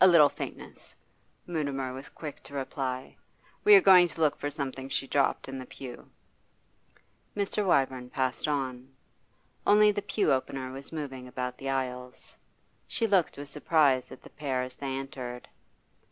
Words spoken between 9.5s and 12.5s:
Only the pew opener was moving about the aisles.